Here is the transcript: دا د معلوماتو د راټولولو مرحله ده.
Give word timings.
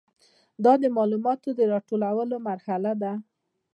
دا 0.63 0.73
د 0.83 0.85
معلوماتو 0.97 1.49
د 1.57 1.59
راټولولو 1.73 2.35
مرحله 2.47 2.91
ده. 3.01 3.13